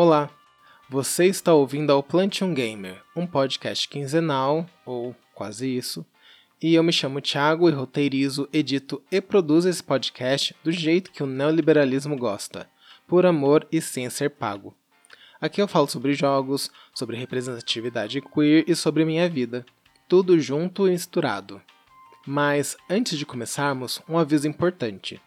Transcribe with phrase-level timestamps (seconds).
[0.00, 0.30] Olá,
[0.88, 6.06] você está ouvindo ao Plantion Gamer, um podcast quinzenal, ou quase isso,
[6.62, 11.20] e eu me chamo Thiago e roteirizo, edito e produzo esse podcast do jeito que
[11.20, 12.70] o neoliberalismo gosta,
[13.08, 14.72] por amor e sem ser pago.
[15.40, 19.66] Aqui eu falo sobre jogos, sobre representatividade queer e sobre minha vida,
[20.06, 21.60] tudo junto e misturado.
[22.24, 25.20] Mas antes de começarmos, um aviso importante.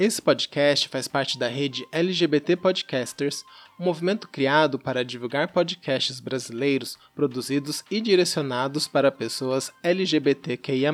[0.00, 3.44] Esse podcast faz parte da rede LGBT Podcasters,
[3.78, 10.90] um movimento criado para divulgar podcasts brasileiros produzidos e direcionados para pessoas LGBTQIA.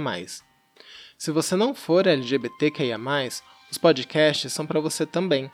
[1.16, 2.98] Se você não for LGBTQIA,
[3.70, 5.48] os podcasts são para você também.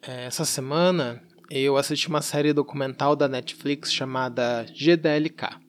[0.05, 5.61] Essa semana eu assisti uma série documental da Netflix chamada GDLK.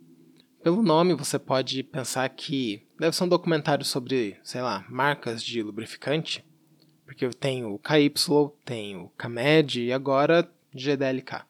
[0.63, 5.61] Pelo nome você pode pensar que deve ser um documentário sobre, sei lá, marcas de
[5.61, 6.43] lubrificante,
[7.05, 8.11] porque tem o KY,
[8.65, 11.43] tem o KMED e agora GDLK.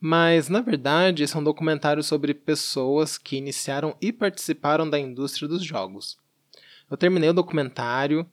[0.00, 5.46] Mas na verdade esse é um documentário sobre pessoas que iniciaram e participaram da indústria
[5.46, 6.16] dos jogos.
[6.90, 8.26] Eu terminei o documentário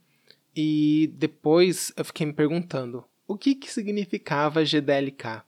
[0.55, 5.43] e depois eu fiquei me perguntando o que, que significava GDLK.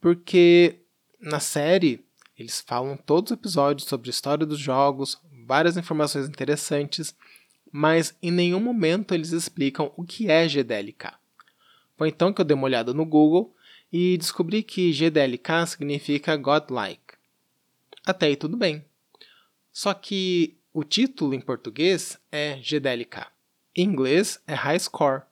[0.00, 0.80] Porque
[1.20, 2.04] na série
[2.36, 7.14] eles falam todos os episódios sobre a história dos jogos, várias informações interessantes,
[7.70, 11.12] mas em nenhum momento eles explicam o que é GDLK.
[11.96, 13.54] Foi então que eu dei uma olhada no Google
[13.92, 17.14] e descobri que GDLK significa Godlike.
[18.04, 18.84] Até aí tudo bem.
[19.72, 23.26] Só que o título em português é GDLK.
[23.76, 25.22] Em inglês é High Score.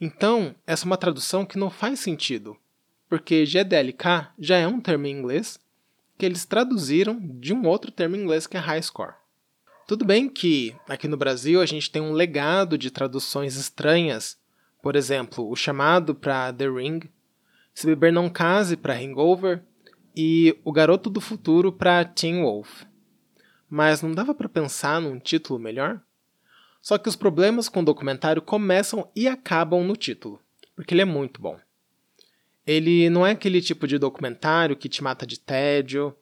[0.00, 2.56] Então, essa é uma tradução que não faz sentido,
[3.06, 5.60] porque GDLK já é um termo em inglês
[6.16, 9.14] que eles traduziram de um outro termo em inglês que é High Score.
[9.86, 14.38] Tudo bem que aqui no Brasil a gente tem um legado de traduções estranhas,
[14.82, 17.00] por exemplo, o chamado para The Ring,
[17.74, 19.62] Se Beber Não Case para Hangover
[20.16, 22.84] e O Garoto do Futuro para Teen Wolf.
[23.68, 26.00] Mas não dava para pensar num título melhor?
[26.80, 30.40] Só que os problemas com o documentário começam e acabam no título,
[30.74, 31.58] porque ele é muito bom.
[32.66, 36.16] Ele não é aquele tipo de documentário que te mata de tédio,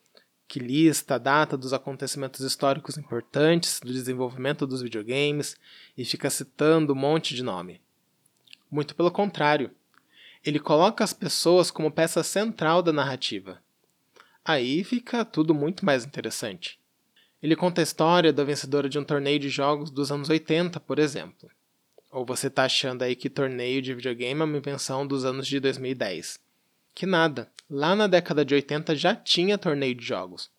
[0.48, 5.56] que lista a data dos acontecimentos históricos importantes do desenvolvimento dos videogames
[5.96, 7.82] e fica citando um monte de nome.
[8.70, 9.70] Muito pelo contrário,
[10.44, 13.62] ele coloca as pessoas como peça central da narrativa.
[14.44, 16.80] Aí fica tudo muito mais interessante.
[17.42, 20.98] Ele conta a história da vencedora de um torneio de jogos dos anos 80, por
[20.98, 21.48] exemplo.
[22.10, 25.60] Ou você está achando aí que torneio de videogame é uma invenção dos anos de
[25.60, 26.40] 2010?
[26.94, 30.50] Que nada, lá na década de 80 já tinha torneio de jogos.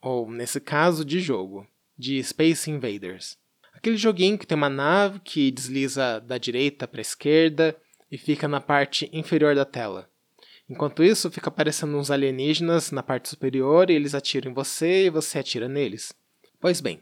[0.00, 1.66] Ou, nesse caso, de jogo,
[1.98, 3.36] de Space Invaders.
[3.74, 7.76] Aquele joguinho que tem uma nave que desliza da direita para a esquerda
[8.10, 10.08] e fica na parte inferior da tela.
[10.68, 15.10] Enquanto isso, fica aparecendo uns alienígenas na parte superior e eles atiram em você e
[15.10, 16.12] você atira neles.
[16.60, 17.00] Pois bem,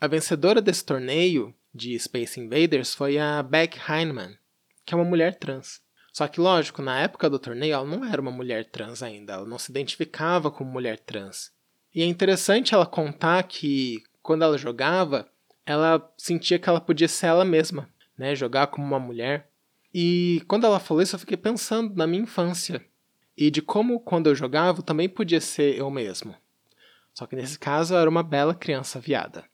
[0.00, 4.36] a vencedora desse torneio de Space Invaders foi a Beck Heinemann,
[4.84, 5.80] que é uma mulher trans.
[6.12, 9.46] Só que, lógico, na época do torneio ela não era uma mulher trans ainda, ela
[9.46, 11.52] não se identificava como mulher trans.
[11.94, 15.30] E é interessante ela contar que, quando ela jogava,
[15.64, 17.88] ela sentia que ela podia ser ela mesma,
[18.18, 18.34] né?
[18.34, 19.48] Jogar como uma mulher.
[19.94, 22.84] E quando ela falou isso, eu fiquei pensando na minha infância.
[23.36, 26.34] E de como, quando eu jogava, eu também podia ser eu mesmo.
[27.18, 29.44] Só que nesse caso era uma bela criança viada.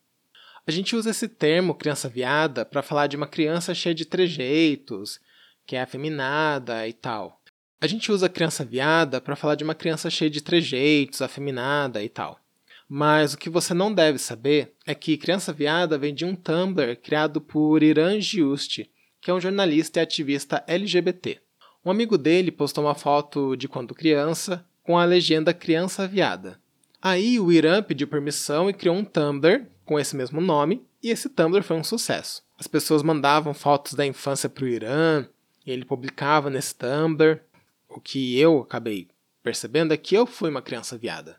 [0.66, 5.18] A gente usa esse termo criança viada para falar de uma criança cheia de trejeitos,
[5.64, 7.40] que é afeminada e tal.
[7.80, 12.08] A gente usa criança viada para falar de uma criança cheia de trejeitos, afeminada e
[12.10, 12.38] tal.
[12.86, 16.96] Mas o que você não deve saber é que criança viada vem de um Tumblr
[16.96, 18.90] criado por Iran Giusti,
[19.22, 21.40] que é um jornalista e ativista LGBT.
[21.82, 26.62] Um amigo dele postou uma foto de quando criança com a legenda criança viada.
[27.06, 31.28] Aí o Irã pediu permissão e criou um Tumblr com esse mesmo nome, e esse
[31.28, 32.42] Tumblr foi um sucesso.
[32.58, 35.28] As pessoas mandavam fotos da infância para o Irã,
[35.66, 37.42] e ele publicava nesse Tumblr.
[37.90, 39.06] O que eu acabei
[39.42, 41.38] percebendo é que eu fui uma criança viada.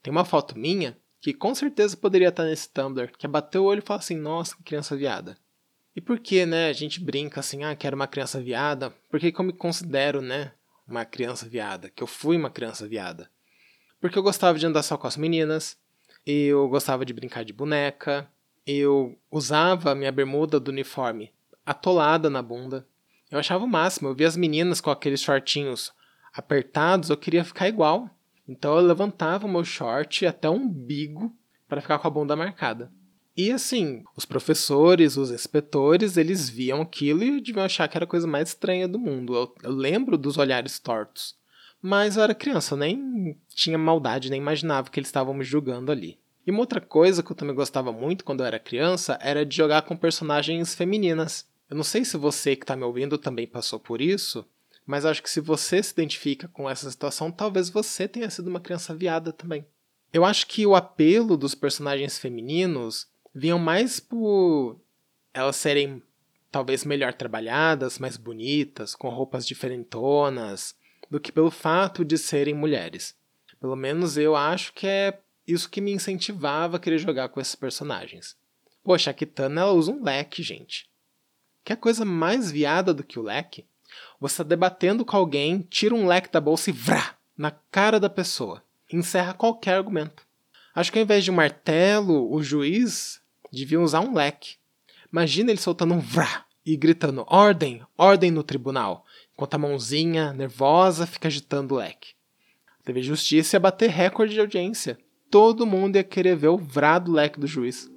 [0.00, 3.64] Tem uma foto minha que com certeza poderia estar nesse Tumblr, que é bater o
[3.64, 5.36] olho e falar assim, nossa, que criança viada.
[5.96, 8.94] E por que, né, a gente brinca assim, ah, quero uma criança viada?
[9.10, 10.52] Porque que eu me considero, né,
[10.86, 13.28] uma criança viada, que eu fui uma criança viada.
[14.04, 15.78] Porque eu gostava de andar só com as meninas,
[16.26, 18.28] eu gostava de brincar de boneca,
[18.66, 21.32] eu usava a minha bermuda do uniforme
[21.64, 22.86] atolada na bunda.
[23.30, 25.90] Eu achava o máximo, eu via as meninas com aqueles shortinhos
[26.34, 28.10] apertados, eu queria ficar igual.
[28.46, 31.34] Então eu levantava o meu short até o umbigo
[31.66, 32.92] para ficar com a bunda marcada.
[33.34, 38.06] E assim, os professores, os inspetores, eles viam aquilo e deviam achar que era a
[38.06, 39.34] coisa mais estranha do mundo.
[39.34, 41.42] Eu, eu lembro dos olhares tortos.
[41.86, 45.92] Mas eu era criança, eu nem tinha maldade, nem imaginava que eles estavam me julgando
[45.92, 46.18] ali.
[46.46, 49.54] E uma outra coisa que eu também gostava muito quando eu era criança era de
[49.54, 51.46] jogar com personagens femininas.
[51.68, 54.46] Eu não sei se você que está me ouvindo também passou por isso,
[54.86, 58.60] mas acho que se você se identifica com essa situação, talvez você tenha sido uma
[58.60, 59.66] criança viada também.
[60.10, 64.80] Eu acho que o apelo dos personagens femininos vinham mais por
[65.34, 66.02] elas serem
[66.50, 70.74] talvez melhor trabalhadas, mais bonitas, com roupas diferentonas,
[71.10, 73.14] do que pelo fato de serem mulheres.
[73.60, 77.54] Pelo menos eu acho que é isso que me incentivava a querer jogar com esses
[77.54, 78.36] personagens.
[78.82, 80.88] Poxa, a Kitana ela usa um leque, gente.
[81.64, 83.64] Quer coisa mais viada do que o leque?
[84.20, 87.16] Você está debatendo com alguém, tira um leque da bolsa e vrá!
[87.36, 88.62] Na cara da pessoa.
[88.92, 90.24] Encerra qualquer argumento.
[90.74, 93.20] Acho que ao invés de um martelo, o juiz
[93.50, 94.56] devia usar um leque.
[95.10, 99.03] Imagina ele soltando um vrá e gritando ordem, ordem no tribunal,
[99.34, 102.14] enquanto a mãozinha nervosa fica agitando o leque.
[102.80, 104.98] A TV Justiça ia bater recorde de audiência.
[105.30, 107.90] Todo mundo ia querer ver o vrá do leque do juiz.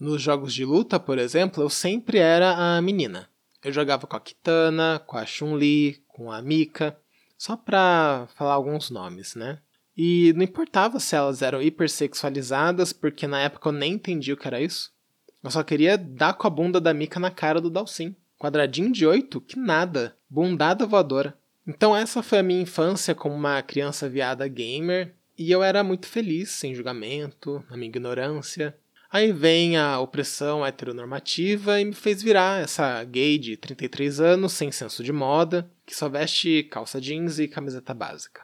[0.00, 3.28] Nos jogos de luta, por exemplo, eu sempre era a menina.
[3.62, 6.98] Eu jogava com a Kitana, com a Chun-Li, com a Mika,
[7.38, 9.60] só pra falar alguns nomes, né?
[9.96, 14.46] E não importava se elas eram hipersexualizadas, porque na época eu nem entendi o que
[14.46, 14.90] era isso.
[15.42, 18.16] Eu só queria dar com a bunda da Mika na cara do Dalsin.
[18.42, 19.40] Quadradinho de oito?
[19.40, 20.16] Que nada.
[20.28, 21.38] Bundada voadora.
[21.64, 26.08] Então essa foi a minha infância como uma criança viada gamer, e eu era muito
[26.08, 28.76] feliz, sem julgamento, na minha ignorância.
[29.08, 34.72] Aí vem a opressão heteronormativa e me fez virar essa gay de 33 anos, sem
[34.72, 38.42] senso de moda, que só veste calça jeans e camiseta básica.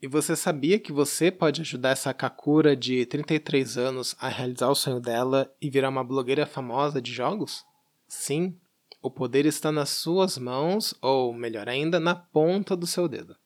[0.00, 4.74] E você sabia que você pode ajudar essa Kakura de 33 anos a realizar o
[4.74, 7.62] sonho dela e virar uma blogueira famosa de jogos?
[8.08, 8.56] Sim,
[9.02, 13.36] o poder está nas suas mãos, ou melhor ainda, na ponta do seu dedo.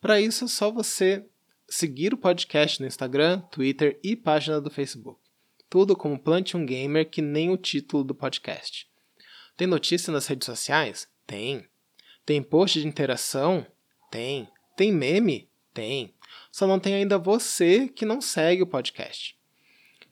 [0.00, 1.24] Para isso é só você
[1.68, 5.24] seguir o podcast no Instagram, Twitter e página do Facebook
[5.74, 8.88] tudo como Plante um Gamer, que nem o título do podcast.
[9.56, 11.08] Tem notícia nas redes sociais?
[11.26, 11.66] Tem.
[12.24, 13.66] Tem post de interação?
[14.08, 14.48] Tem.
[14.76, 15.48] Tem meme?
[15.72, 16.14] Tem.
[16.52, 19.36] Só não tem ainda você que não segue o podcast.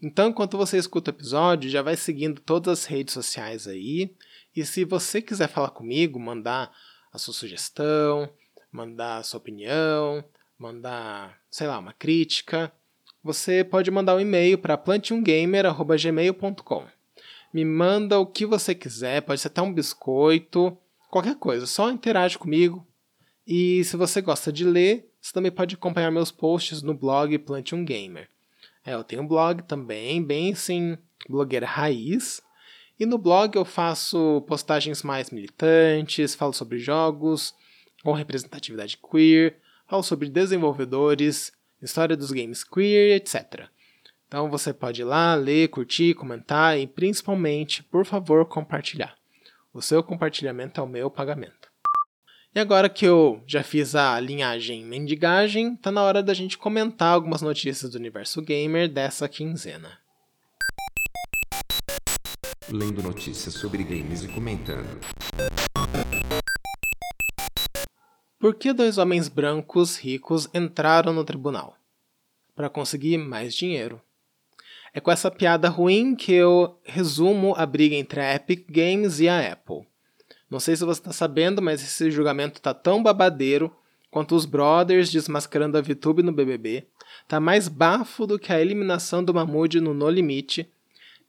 [0.02, 4.12] Então, enquanto você escuta o episódio, já vai seguindo todas as redes sociais aí.
[4.54, 6.70] E se você quiser falar comigo, mandar
[7.12, 8.30] a sua sugestão,
[8.70, 10.24] mandar a sua opinião,
[10.58, 12.72] mandar, sei lá, uma crítica,
[13.22, 16.86] você pode mandar um e-mail para planteumgamer.gmail.com.
[17.52, 20.76] Me manda o que você quiser, pode ser até um biscoito,
[21.10, 22.86] qualquer coisa, só interage comigo.
[23.46, 27.74] E se você gosta de ler, você também pode acompanhar meus posts no blog Plante
[27.74, 28.28] um Gamer.
[28.84, 32.42] É, eu tenho um blog também, bem assim, blogueira raiz.
[33.02, 37.52] E no blog eu faço postagens mais militantes, falo sobre jogos
[38.00, 43.64] com representatividade queer, falo sobre desenvolvedores, história dos games queer, etc.
[44.28, 49.16] Então você pode ir lá, ler, curtir, comentar e principalmente, por favor, compartilhar.
[49.74, 51.72] O seu compartilhamento é o meu pagamento.
[52.54, 57.14] E agora que eu já fiz a linhagem mendigagem, tá na hora da gente comentar
[57.14, 60.01] algumas notícias do universo gamer dessa quinzena.
[62.70, 65.00] Lendo notícias sobre games e comentando.
[68.38, 71.76] Por que dois homens brancos ricos entraram no tribunal?
[72.54, 74.00] Para conseguir mais dinheiro.
[74.94, 79.28] É com essa piada ruim que eu resumo a briga entre a Epic Games e
[79.28, 79.86] a Apple.
[80.50, 83.74] Não sei se você está sabendo, mas esse julgamento tá tão babadeiro
[84.10, 86.86] quanto os Brothers desmascarando a VTube no BBB.
[87.26, 90.70] Tá mais bafo do que a eliminação do Mahmoud no No Limite.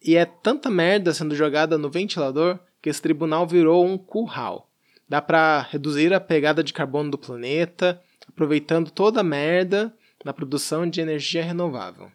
[0.03, 4.69] E é tanta merda sendo jogada no ventilador que esse tribunal virou um curral.
[5.07, 9.95] Dá para reduzir a pegada de carbono do planeta, aproveitando toda a merda
[10.25, 12.11] na produção de energia renovável.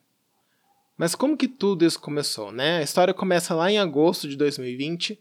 [0.99, 2.79] Mas como que tudo isso começou, né?
[2.79, 5.19] A história começa lá em agosto de 2020,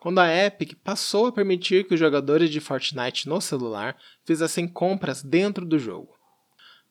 [0.00, 5.22] quando a Epic passou a permitir que os jogadores de Fortnite no celular fizessem compras
[5.22, 6.19] dentro do jogo.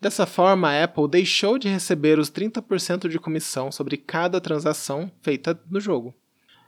[0.01, 5.59] Dessa forma, a Apple deixou de receber os 30% de comissão sobre cada transação feita
[5.69, 6.15] no jogo.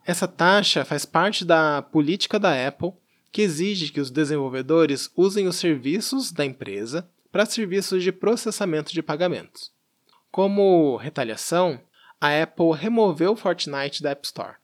[0.06, 2.92] Essa taxa faz parte da política da Apple,
[3.32, 9.02] que exige que os desenvolvedores usem os serviços da empresa para serviços de processamento de
[9.02, 9.72] pagamentos.
[10.30, 11.80] Como retaliação,
[12.20, 14.56] a Apple removeu Fortnite da App Store.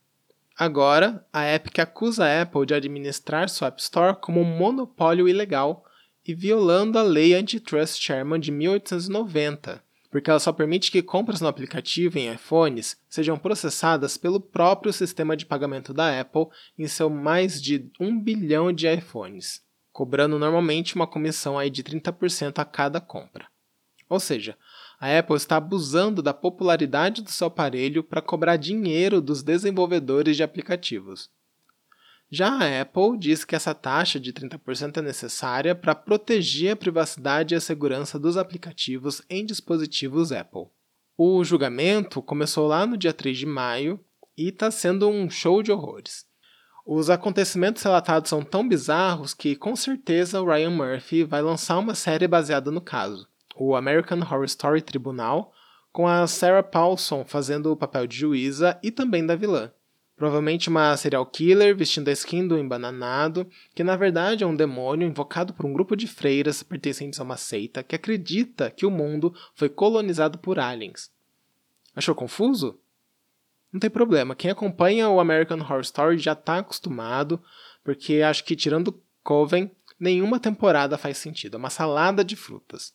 [0.56, 5.84] Agora, a Epic acusa a Apple de administrar sua App Store como um monopólio ilegal
[6.28, 11.48] e violando a lei antitrust Sherman de 1890, porque ela só permite que compras no
[11.48, 17.62] aplicativo em iPhones sejam processadas pelo próprio sistema de pagamento da Apple em seu mais
[17.62, 23.46] de 1 bilhão de iPhones, cobrando normalmente uma comissão aí de 30% a cada compra.
[24.06, 24.54] Ou seja,
[25.00, 30.42] a Apple está abusando da popularidade do seu aparelho para cobrar dinheiro dos desenvolvedores de
[30.42, 31.30] aplicativos.
[32.30, 37.54] Já a Apple diz que essa taxa de 30% é necessária para proteger a privacidade
[37.54, 40.66] e a segurança dos aplicativos em dispositivos Apple.
[41.16, 43.98] O julgamento começou lá no dia 3 de maio
[44.36, 46.26] e está sendo um show de horrores.
[46.86, 51.94] Os acontecimentos relatados são tão bizarros que, com certeza, o Ryan Murphy vai lançar uma
[51.94, 55.52] série baseada no caso o American Horror Story Tribunal,
[55.92, 59.72] com a Sarah Paulson fazendo o papel de juíza e também da vilã.
[60.18, 65.06] Provavelmente uma serial killer vestindo a skin do embananado, que na verdade é um demônio
[65.06, 69.32] invocado por um grupo de freiras pertencentes a uma seita que acredita que o mundo
[69.54, 71.08] foi colonizado por aliens.
[71.94, 72.80] Achou confuso?
[73.72, 77.40] Não tem problema, quem acompanha o American Horror Story já está acostumado,
[77.84, 79.70] porque acho que tirando Coven,
[80.00, 82.92] nenhuma temporada faz sentido, é uma salada de frutas.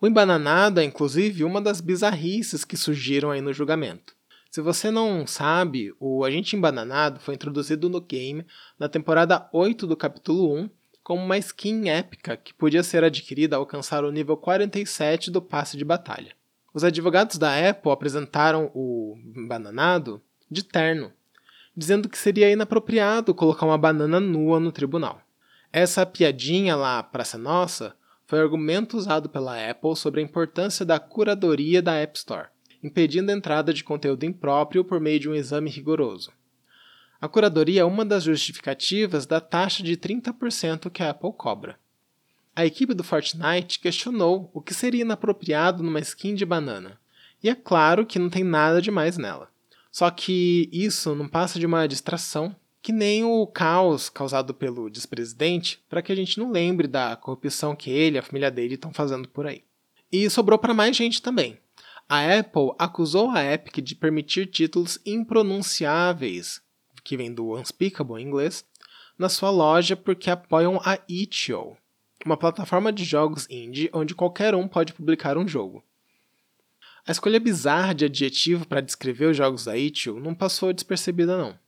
[0.00, 4.16] O embananado é, inclusive, uma das bizarrices que surgiram aí no julgamento.
[4.50, 8.46] Se você não sabe, o agente embananado foi introduzido no game
[8.78, 10.70] na temporada 8 do capítulo 1
[11.02, 15.76] como uma skin épica que podia ser adquirida ao alcançar o nível 47 do passe
[15.76, 16.32] de batalha.
[16.72, 21.12] Os advogados da Apple apresentaram o embananado de terno,
[21.76, 25.20] dizendo que seria inapropriado colocar uma banana nua no tribunal.
[25.70, 27.94] Essa piadinha lá, Praça Nossa,
[28.26, 32.48] foi argumento usado pela Apple sobre a importância da curadoria da App Store,
[32.82, 36.32] impedindo a entrada de conteúdo impróprio por meio de um exame rigoroso.
[37.20, 41.78] A curadoria é uma das justificativas da taxa de 30% que a Apple cobra.
[42.54, 46.98] A equipe do Fortnite questionou o que seria inapropriado numa skin de banana.
[47.42, 49.48] E é claro que não tem nada demais nela.
[49.90, 55.82] Só que isso não passa de uma distração que nem o caos causado pelo despresidente,
[55.88, 58.92] para que a gente não lembre da corrupção que ele e a família dele estão
[58.92, 59.62] fazendo por aí.
[60.10, 61.58] E sobrou para mais gente também.
[62.10, 66.62] A Apple acusou a Epic de permitir títulos impronunciáveis,
[67.04, 68.64] que vem do unspeakable em inglês,
[69.18, 71.76] na sua loja porque apoiam a itch.io,
[72.24, 75.84] uma plataforma de jogos indie onde qualquer um pode publicar um jogo.
[77.06, 81.58] A escolha bizarra de adjetivo para descrever os jogos da itch.io não passou despercebida não.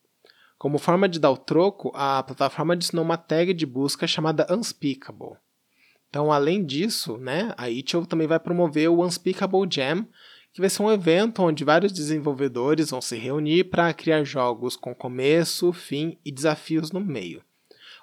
[0.57, 5.37] Como forma de dar o troco, a plataforma adicionou uma tag de busca chamada Unspeakable.
[6.09, 10.07] Então, além disso, né, a itch.io também vai promover o Unspeakable Jam,
[10.53, 14.95] que vai ser um evento onde vários desenvolvedores vão se reunir para criar jogos com
[14.95, 17.43] começo, fim e desafios no meio.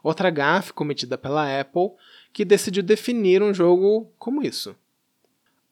[0.01, 1.91] Outra gafe cometida pela Apple,
[2.31, 4.75] que decidiu definir um jogo como isso.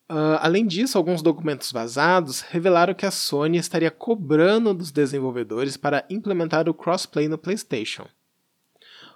[0.09, 6.05] Uh, além disso, alguns documentos vazados revelaram que a Sony estaria cobrando dos desenvolvedores para
[6.09, 8.05] implementar o crossplay no PlayStation.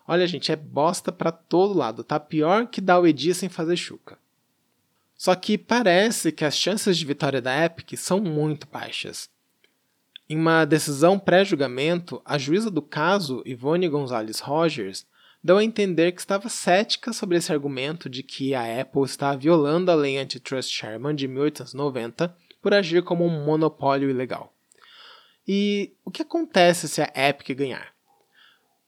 [0.07, 3.77] Olha, gente, é bosta para todo lado, tá pior que dar o Edi sem fazer
[3.77, 4.17] chuca.
[5.19, 9.29] Só que parece que as chances de vitória da Epic são muito baixas.
[10.29, 15.05] Em uma decisão pré-julgamento, a juíza do caso, Ivone Gonzalez Rogers,
[15.43, 19.91] deu a entender que estava cética sobre esse argumento de que a Apple está violando
[19.91, 24.53] a lei antitrust Sherman de 1890 por agir como um monopólio ilegal.
[25.45, 27.93] E o que acontece se a Epic ganhar?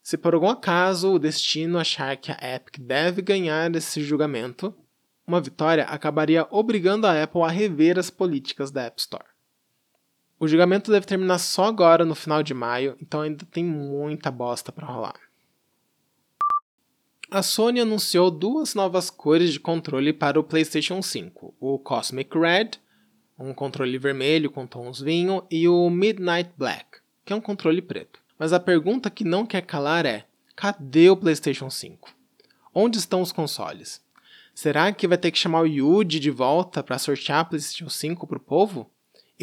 [0.02, 4.74] Se por algum acaso o destino achar que a Epic deve ganhar esse julgamento,
[5.32, 9.26] uma vitória acabaria obrigando a Apple a rever as políticas da App Store.
[10.40, 14.72] O julgamento deve terminar só agora no final de maio, então ainda tem muita bosta
[14.72, 15.20] para rolar
[17.32, 22.72] a Sony anunciou duas novas cores de controle para o PlayStation 5: o Cosmic Red,
[23.40, 28.20] um controle vermelho com tons vinho, e o Midnight Black, que é um controle preto.
[28.38, 30.26] Mas a pergunta que não quer calar é:
[30.58, 32.14] cadê o PlayStation 5?
[32.76, 34.02] Onde estão os consoles?
[34.54, 38.38] Será que vai ter que chamar o Yuji de volta para sortear PlayStation 5 para
[38.38, 38.92] o povo?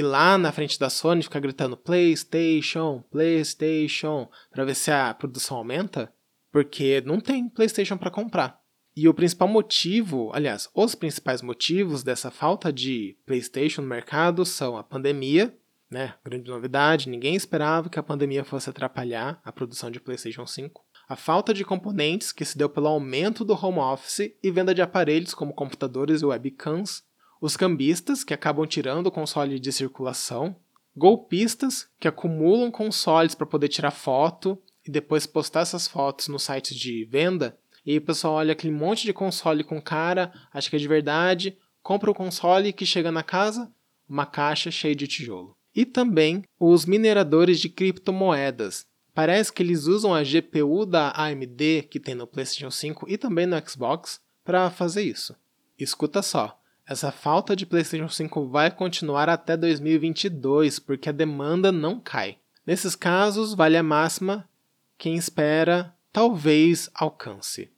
[0.01, 5.13] ir lá na frente da Sony e ficar gritando PlayStation, PlayStation, para ver se a
[5.13, 6.13] produção aumenta?
[6.53, 8.61] Porque não tem PlayStation para comprar.
[8.97, 14.77] E o principal motivo, aliás, os principais motivos dessa falta de PlayStation no mercado são
[14.77, 15.57] a pandemia,
[15.91, 16.15] né?
[16.25, 20.85] Grande novidade, ninguém esperava que a pandemia fosse atrapalhar a produção de PlayStation 5.
[21.09, 24.83] A falta de componentes, que se deu pelo aumento do home office e venda de
[24.83, 27.03] aparelhos como computadores e webcams,
[27.41, 30.55] os cambistas, que acabam tirando o console de circulação,
[30.95, 36.75] golpistas, que acumulam consoles para poder tirar foto e depois postar essas fotos no site
[36.75, 40.77] de venda, e aí o pessoal olha aquele monte de console com cara, acha que
[40.77, 43.73] é de verdade, compra o console que chega na casa,
[44.07, 45.57] uma caixa cheia de tijolo.
[45.75, 48.85] E também os mineradores de criptomoedas.
[49.19, 53.47] Parece que eles usam a GPU da AMD que tem no PlayStation 5 e também
[53.47, 55.35] no Xbox para fazer isso.
[55.77, 56.57] Escuta só,
[56.87, 62.39] essa falta de PlayStation 5 vai continuar até 2022 porque a demanda não cai.
[62.65, 64.49] Nesses casos, vale a máxima:
[64.97, 67.73] quem espera, talvez alcance.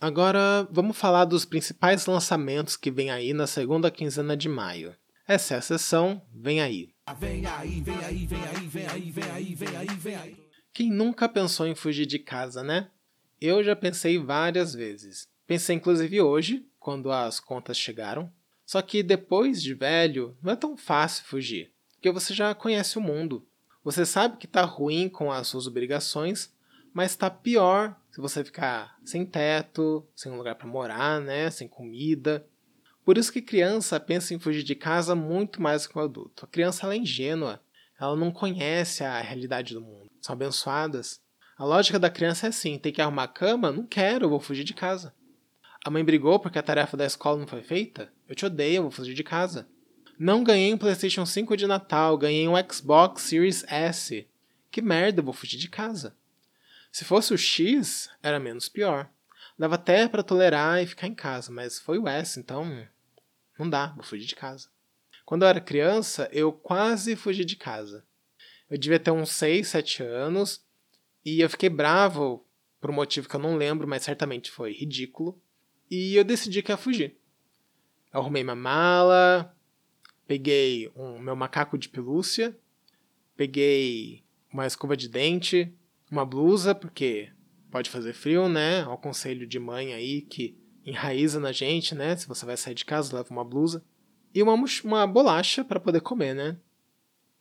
[0.00, 4.94] Agora vamos falar dos principais lançamentos que vem aí na segunda quinzena de maio.
[5.26, 6.90] Essa é a sessão Vem aí.
[7.18, 10.51] Vem aí, vem aí, vem aí, vem aí, vem aí, vem aí, vem aí.
[10.74, 12.88] Quem nunca pensou em fugir de casa, né?
[13.38, 15.28] Eu já pensei várias vezes.
[15.46, 18.32] Pensei inclusive hoje, quando as contas chegaram.
[18.64, 23.02] Só que depois de velho, não é tão fácil fugir, porque você já conhece o
[23.02, 23.46] mundo.
[23.84, 26.50] Você sabe que tá ruim com as suas obrigações,
[26.94, 31.68] mas tá pior se você ficar sem teto, sem um lugar para morar, né, sem
[31.68, 32.46] comida.
[33.04, 36.46] Por isso que criança pensa em fugir de casa muito mais que o adulto.
[36.46, 37.60] A criança é ingênua,
[38.00, 40.11] ela não conhece a realidade do mundo.
[40.22, 41.20] São abençoadas.
[41.58, 43.72] A lógica da criança é assim: tem que arrumar cama?
[43.72, 45.12] Não quero, vou fugir de casa.
[45.84, 48.10] A mãe brigou porque a tarefa da escola não foi feita?
[48.28, 49.68] Eu te odeio, vou fugir de casa.
[50.16, 54.28] Não ganhei um PlayStation 5 de Natal, ganhei um Xbox Series S.
[54.70, 56.14] Que merda, vou fugir de casa.
[56.92, 59.10] Se fosse o X, era menos pior.
[59.58, 62.86] Dava até para tolerar e ficar em casa, mas foi o S, então
[63.58, 64.68] não dá, vou fugir de casa.
[65.24, 68.04] Quando eu era criança, eu quase fugi de casa.
[68.72, 70.64] Eu devia ter uns 6, 7 anos
[71.22, 72.42] e eu fiquei bravo
[72.80, 75.38] por um motivo que eu não lembro, mas certamente foi ridículo
[75.90, 77.18] e eu decidi que ia fugir.
[78.10, 79.54] Eu arrumei minha mala,
[80.26, 82.58] peguei um meu macaco de pelúcia,
[83.36, 85.70] peguei uma escova de dente,
[86.10, 87.30] uma blusa, porque
[87.70, 88.84] pode fazer frio, né?
[88.84, 90.56] Ao conselho de mãe aí que
[90.86, 92.16] enraiza na gente, né?
[92.16, 93.84] Se você vai sair de casa, leva uma blusa.
[94.34, 96.56] E uma, uma bolacha para poder comer, né?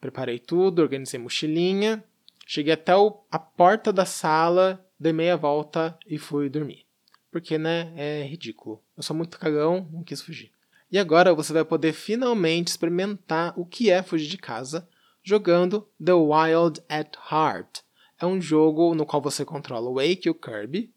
[0.02, 2.04] Preparei tudo, organizei mochilinha,
[2.46, 6.86] cheguei até o, a porta da sala, dei meia volta e fui dormir
[7.32, 8.84] porque, né, é ridículo.
[8.96, 10.52] Eu sou muito cagão, não quis fugir.
[10.92, 14.88] E agora você vai poder finalmente experimentar o que é fugir de casa
[15.24, 17.80] jogando The Wild at Heart.
[18.20, 20.94] É um jogo no qual você controla o Wake e o Kirby,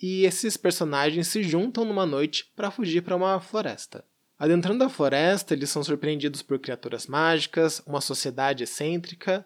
[0.00, 4.04] e esses personagens se juntam numa noite para fugir para uma floresta.
[4.38, 9.44] Adentrando a floresta, eles são surpreendidos por criaturas mágicas, uma sociedade excêntrica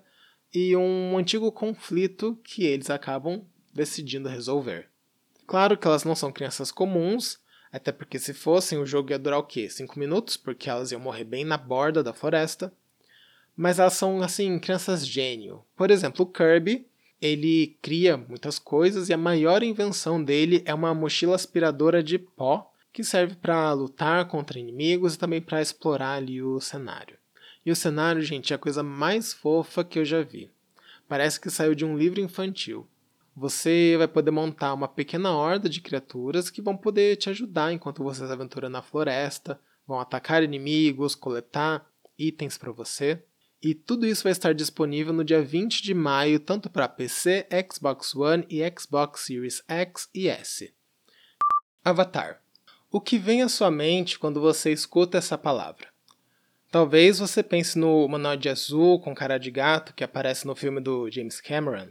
[0.53, 4.89] e um antigo conflito que eles acabam decidindo resolver.
[5.47, 7.39] Claro que elas não são crianças comuns,
[7.73, 9.69] até porque se fossem o jogo ia durar o quê?
[9.71, 12.71] 5 minutos, porque elas iam morrer bem na borda da floresta.
[13.57, 15.65] Mas elas são, assim, crianças gênio.
[15.75, 16.87] Por exemplo, o Kirby,
[17.21, 22.72] ele cria muitas coisas e a maior invenção dele é uma mochila aspiradora de pó
[22.93, 27.17] que serve para lutar contra inimigos e também para explorar ali o cenário.
[27.65, 30.51] E o cenário, gente, é a coisa mais fofa que eu já vi.
[31.09, 32.87] Parece que saiu de um livro infantil.
[33.35, 38.03] Você vai poder montar uma pequena horda de criaturas que vão poder te ajudar enquanto
[38.03, 41.87] você se aventura na floresta, vão atacar inimigos, coletar
[42.19, 43.23] itens para você.
[43.63, 48.15] E tudo isso vai estar disponível no dia 20 de maio, tanto para PC, Xbox
[48.15, 50.75] One e Xbox Series X e S.
[51.85, 52.42] Avatar.
[52.95, 55.87] O que vem à sua mente quando você escuta essa palavra?
[56.71, 61.11] Talvez você pense no humanoide azul com cara de gato que aparece no filme do
[61.11, 61.89] James Cameron,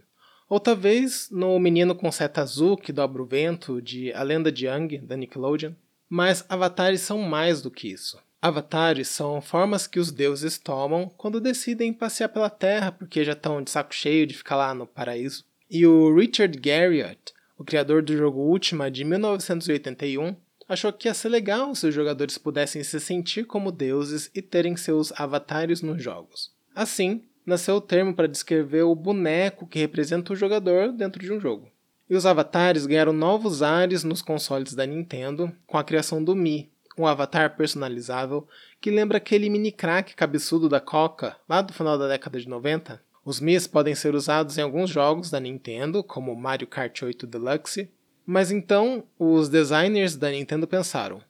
[0.47, 4.67] ou talvez no Menino com Seta Azul que dobra o vento, de A Lenda de
[4.67, 5.73] Yang, da Nickelodeon.
[6.07, 8.21] Mas avatares são mais do que isso.
[8.39, 13.63] Avatares são formas que os deuses tomam quando decidem passear pela Terra porque já estão
[13.63, 15.45] de saco cheio de ficar lá no paraíso.
[15.67, 20.35] E o Richard Garriott, o criador do jogo Ultima de 1981,
[20.71, 24.77] achou que ia ser legal se os jogadores pudessem se sentir como deuses e terem
[24.77, 26.49] seus avatares nos jogos.
[26.73, 31.41] Assim, nasceu o termo para descrever o boneco que representa o jogador dentro de um
[31.41, 31.69] jogo.
[32.10, 36.71] E os avatares ganharam novos ares nos consoles da Nintendo com a criação do Mi,
[36.97, 38.47] um avatar personalizável
[38.79, 43.01] que lembra aquele mini crack cabeçudo da Coca lá do final da década de 90.
[43.25, 47.89] Os Mis podem ser usados em alguns jogos da Nintendo, como Mario Kart 8 Deluxe,
[48.25, 51.21] mas então os designers da Nintendo pensaram: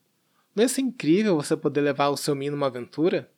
[0.54, 3.30] não ser incrível você poder levar o seu Mi numa aventura?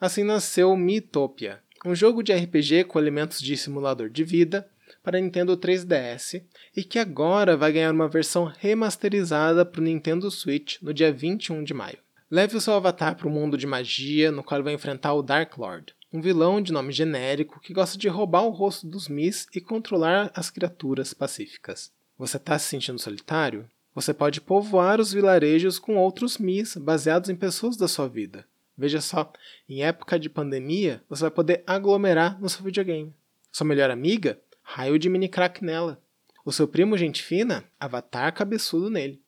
[0.00, 4.68] Assim nasceu Miitopia, um jogo de RPG com elementos de simulador de vida
[5.02, 6.42] para Nintendo 3DS
[6.76, 11.62] e que agora vai ganhar uma versão remasterizada para o Nintendo Switch no dia 21
[11.64, 11.98] de maio.
[12.30, 15.56] Leve o seu avatar para um mundo de magia no qual vai enfrentar o Dark
[15.56, 19.60] Lord, um vilão de nome genérico que gosta de roubar o rosto dos Mis e
[19.60, 21.92] controlar as criaturas pacíficas.
[22.16, 23.68] Você está se sentindo solitário?
[23.92, 28.46] Você pode povoar os vilarejos com outros Mis baseados em pessoas da sua vida.
[28.78, 29.32] Veja só,
[29.68, 33.12] em época de pandemia, você vai poder aglomerar no seu videogame.
[33.50, 34.38] Sua melhor amiga?
[34.62, 36.00] Raio de mini crack nela.
[36.44, 37.64] O seu primo gente fina?
[37.80, 39.20] Avatar cabeçudo nele.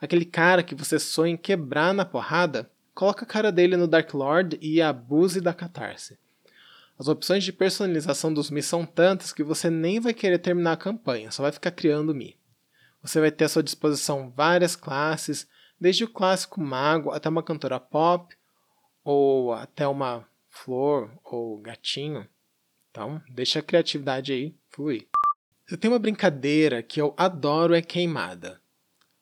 [0.00, 2.70] Aquele cara que você sonha em quebrar na porrada?
[2.94, 6.18] Coloca a cara dele no Dark Lord e abuse da catarse.
[6.98, 10.76] As opções de personalização dos Mi são tantas que você nem vai querer terminar a
[10.76, 12.36] campanha, só vai ficar criando Mi.
[13.00, 15.46] Você vai ter à sua disposição várias classes,
[15.80, 18.34] desde o clássico mago até uma cantora pop,
[19.04, 22.28] ou até uma flor ou gatinho.
[22.90, 25.06] Então, deixa a criatividade aí fluir.
[25.68, 28.60] Se tem uma brincadeira que eu adoro é queimada.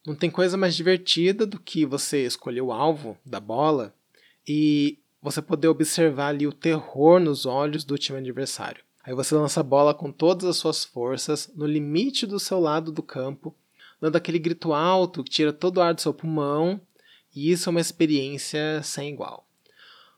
[0.06, 3.94] Não tem coisa mais divertida do que você escolher o alvo da bola
[4.48, 8.84] e você poder observar ali o terror nos olhos do time adversário.
[9.02, 12.90] Aí você lança a bola com todas as suas forças no limite do seu lado
[12.90, 13.54] do campo,
[14.00, 16.80] dando aquele grito alto que tira todo o ar do seu pulmão,
[17.34, 19.46] e isso é uma experiência sem igual.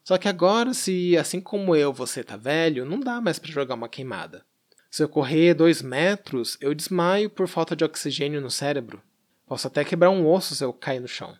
[0.02, 3.74] Só que agora, se assim como eu você tá velho, não dá mais para jogar
[3.74, 4.42] uma queimada.
[4.90, 9.02] Se eu correr dois metros, eu desmaio por falta de oxigênio no cérebro.
[9.46, 11.36] Posso até quebrar um osso se eu cair no chão.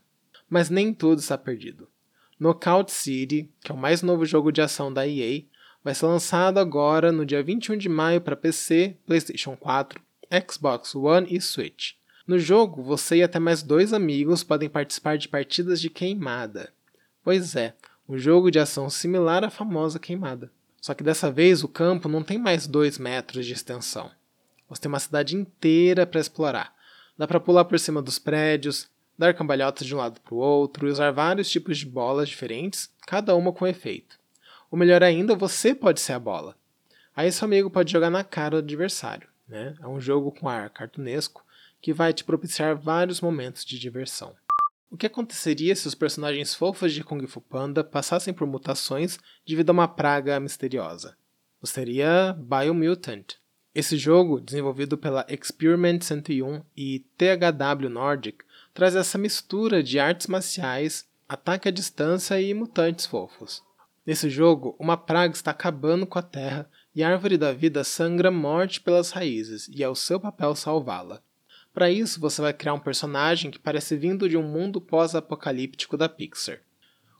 [0.50, 1.88] Mas nem tudo está perdido.
[2.38, 5.42] Knockout City, que é o mais novo jogo de ação da EA,
[5.82, 10.00] vai ser lançado agora no dia 21 de maio para PC, PlayStation 4,
[10.50, 11.92] Xbox One e Switch.
[12.26, 16.72] No jogo, você e até mais dois amigos podem participar de partidas de queimada.
[17.24, 17.74] Pois é,
[18.08, 20.50] um jogo de ação similar à famosa queimada.
[20.80, 24.10] Só que dessa vez o campo não tem mais 2 metros de extensão.
[24.68, 26.74] Você tem uma cidade inteira para explorar.
[27.16, 28.88] Dá para pular por cima dos prédios,
[29.18, 32.88] dar cambalhotas de um lado para o outro e usar vários tipos de bolas diferentes,
[33.06, 34.18] cada uma com efeito.
[34.70, 36.56] O melhor ainda, você pode ser a bola.
[37.16, 39.28] Aí seu amigo pode jogar na cara do adversário.
[39.48, 39.74] Né?
[39.80, 41.44] É um jogo com ar cartunesco
[41.80, 44.36] que vai te propiciar vários momentos de diversão.
[44.90, 49.70] O que aconteceria se os personagens fofos de Kung Fu Panda passassem por mutações devido
[49.70, 51.16] a uma praga misteriosa?
[51.60, 53.34] Você Biomutant.
[53.74, 58.44] Esse jogo, desenvolvido pela Experiment 101 e THW Nordic,
[58.78, 63.60] traz essa mistura de artes marciais, ataque à distância e mutantes fofos.
[64.06, 68.30] Nesse jogo, uma praga está acabando com a Terra e a árvore da vida sangra
[68.30, 71.20] morte pelas raízes, e é o seu papel salvá-la.
[71.74, 76.08] Para isso, você vai criar um personagem que parece vindo de um mundo pós-apocalíptico da
[76.08, 76.60] Pixar.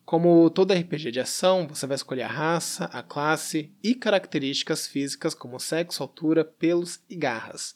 [0.05, 5.35] Como todo RPG de ação, você vai escolher a raça, a classe e características físicas
[5.35, 7.75] como sexo, altura, pelos e garras.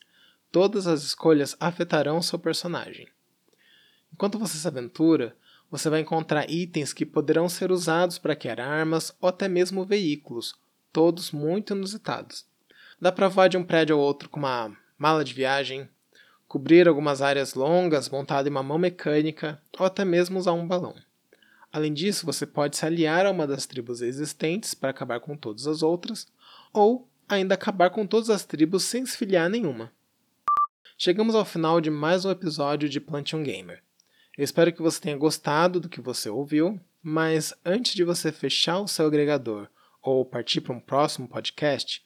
[0.53, 3.09] Todas as escolhas afetarão seu personagem.
[4.13, 5.37] Enquanto você se aventura,
[5.71, 10.55] você vai encontrar itens que poderão ser usados para criar armas ou até mesmo veículos,
[10.93, 12.45] todos muito inusitados.
[13.01, 15.89] Dá para voar de um prédio ao outro com uma mala de viagem,
[16.47, 20.95] cobrir algumas áreas longas montado em uma mão mecânica ou até mesmo usar um balão.
[21.73, 25.67] Além disso, você pode se aliar a uma das tribos existentes para acabar com todas
[25.67, 26.29] as outras,
[26.71, 29.91] ou ainda acabar com todas as tribos sem se filiar a nenhuma.
[30.99, 33.83] Chegamos ao final de mais um episódio de Plantion Gamer.
[34.37, 38.79] Eu espero que você tenha gostado do que você ouviu, mas antes de você fechar
[38.79, 39.69] o seu agregador
[40.01, 42.03] ou partir para um próximo podcast,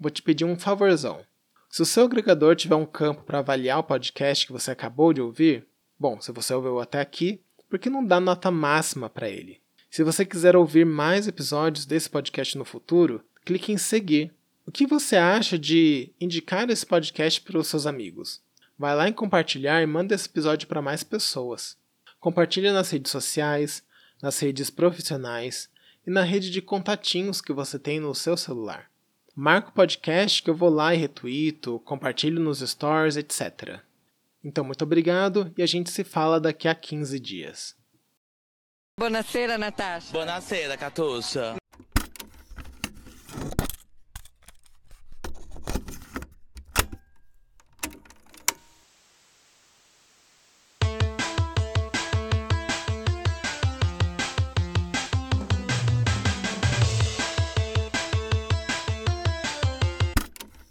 [0.00, 1.24] vou te pedir um favorzão.
[1.68, 5.20] Se o seu agregador tiver um campo para avaliar o podcast que você acabou de
[5.20, 5.66] ouvir,
[5.98, 9.60] bom, se você ouviu até aqui, por que não dá nota máxima para ele?
[9.90, 14.32] Se você quiser ouvir mais episódios desse podcast no futuro, clique em seguir.
[14.66, 18.40] O que você acha de indicar esse podcast para os seus amigos?
[18.78, 21.76] Vai lá em compartilhar e manda esse episódio para mais pessoas.
[22.20, 23.82] Compartilhe nas redes sociais,
[24.22, 25.68] nas redes profissionais
[26.06, 28.90] e na rede de contatinhos que você tem no seu celular
[29.36, 33.80] marca o podcast que eu vou lá e retuito, compartilho nos stories, etc.
[34.42, 37.76] Então, muito obrigado e a gente se fala daqui a 15 dias.
[38.98, 40.10] Buonasera, Natasha.
[40.10, 41.56] Buonasera, Catuxa.